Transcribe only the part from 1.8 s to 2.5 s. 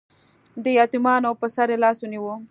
لاس ونیو